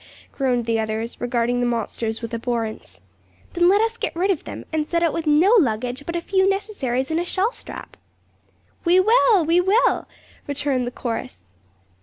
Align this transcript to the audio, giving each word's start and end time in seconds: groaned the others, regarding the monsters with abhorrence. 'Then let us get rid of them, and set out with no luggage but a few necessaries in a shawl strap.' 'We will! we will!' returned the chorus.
groaned 0.31 0.65
the 0.65 0.79
others, 0.79 1.21
regarding 1.21 1.59
the 1.59 1.65
monsters 1.67 2.23
with 2.23 2.33
abhorrence. 2.33 3.01
'Then 3.53 3.69
let 3.69 3.81
us 3.81 3.97
get 3.97 4.15
rid 4.15 4.31
of 4.31 4.45
them, 4.45 4.65
and 4.73 4.89
set 4.89 5.03
out 5.03 5.13
with 5.13 5.27
no 5.27 5.55
luggage 5.59 6.07
but 6.07 6.15
a 6.15 6.21
few 6.21 6.49
necessaries 6.49 7.11
in 7.11 7.19
a 7.19 7.23
shawl 7.23 7.51
strap.' 7.51 7.95
'We 8.83 9.01
will! 9.01 9.45
we 9.45 9.61
will!' 9.61 10.07
returned 10.47 10.87
the 10.87 10.91
chorus. 10.91 11.45